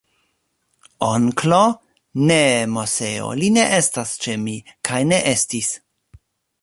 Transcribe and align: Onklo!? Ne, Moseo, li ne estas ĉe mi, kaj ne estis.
Onklo!? 1.07 1.59
Ne, 2.31 2.39
Moseo, 2.77 3.29
li 3.43 3.53
ne 3.59 3.67
estas 3.77 4.15
ĉe 4.25 4.39
mi, 4.47 4.57
kaj 4.91 5.05
ne 5.13 5.21
estis. 5.35 5.71